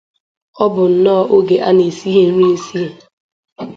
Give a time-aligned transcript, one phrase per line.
[0.63, 2.89] Ọ bụ nnọọ oge a na-esighe nri esighe